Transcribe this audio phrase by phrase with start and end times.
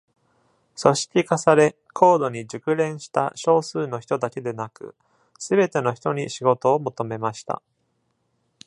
[0.81, 4.95] 組織化され、高度に熟練した少数の人だけでなく、
[5.37, 7.61] すべての人に仕事を求めました。